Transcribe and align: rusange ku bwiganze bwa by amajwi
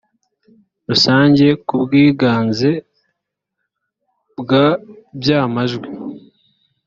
rusange 0.89 1.47
ku 1.65 1.73
bwiganze 1.83 2.69
bwa 4.39 4.65
by 5.19 5.29
amajwi 5.41 5.89